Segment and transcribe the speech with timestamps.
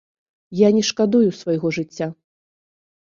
[0.59, 2.07] Я не шкадую свайго жыцця!